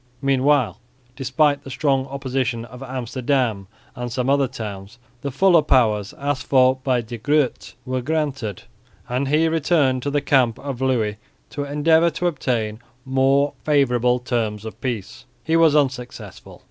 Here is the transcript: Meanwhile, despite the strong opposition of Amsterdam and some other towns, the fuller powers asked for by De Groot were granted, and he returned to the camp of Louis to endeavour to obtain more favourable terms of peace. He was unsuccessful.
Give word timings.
Meanwhile, 0.19 0.79
despite 1.15 1.63
the 1.63 1.69
strong 1.69 2.07
opposition 2.07 2.65
of 2.65 2.81
Amsterdam 2.81 3.67
and 3.95 4.11
some 4.11 4.31
other 4.31 4.47
towns, 4.47 4.97
the 5.21 5.29
fuller 5.29 5.61
powers 5.61 6.11
asked 6.17 6.47
for 6.47 6.77
by 6.77 7.01
De 7.01 7.19
Groot 7.19 7.75
were 7.85 8.01
granted, 8.01 8.63
and 9.07 9.27
he 9.27 9.47
returned 9.47 10.01
to 10.01 10.09
the 10.09 10.19
camp 10.19 10.57
of 10.57 10.81
Louis 10.81 11.17
to 11.51 11.65
endeavour 11.65 12.09
to 12.09 12.25
obtain 12.25 12.79
more 13.05 13.53
favourable 13.63 14.17
terms 14.17 14.65
of 14.65 14.81
peace. 14.81 15.25
He 15.43 15.55
was 15.55 15.75
unsuccessful. 15.75 16.59